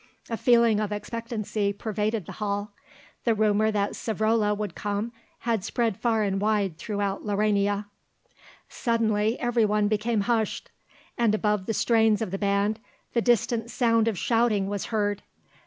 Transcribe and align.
A 0.31 0.35
feeling 0.37 0.79
of 0.79 0.91
expectancy 0.91 1.71
pervaded 1.71 2.25
the 2.25 2.31
hall; 2.31 2.71
the 3.23 3.35
rumour 3.35 3.69
that 3.69 3.91
Savrola 3.91 4.57
would 4.57 4.73
come 4.73 5.11
had 5.41 5.63
spread 5.63 5.95
far 5.95 6.23
and 6.23 6.41
wide 6.41 6.79
throughout 6.79 7.23
Laurania. 7.23 7.85
Suddenly 8.67 9.39
everyone 9.39 9.87
became 9.87 10.21
hushed, 10.21 10.71
and 11.19 11.35
above 11.35 11.67
the 11.67 11.73
strains 11.75 12.19
of 12.23 12.31
the 12.31 12.39
band 12.39 12.79
the 13.13 13.21
distant 13.21 13.69
sound 13.69 14.07
of 14.07 14.17
shouting 14.17 14.65
was 14.67 14.85
heard. 14.85 15.21